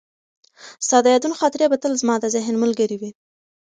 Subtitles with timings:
[0.85, 3.11] ستا د یادونو خاطرې به تل زما د ذهن ملګرې وي.